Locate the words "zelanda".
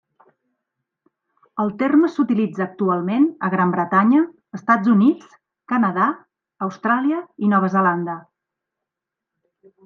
7.77-8.17